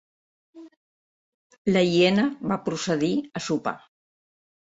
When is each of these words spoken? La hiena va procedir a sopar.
La 1.75 1.83
hiena 1.89 2.25
va 2.53 2.59
procedir 2.69 3.13
a 3.41 3.43
sopar. 3.49 3.77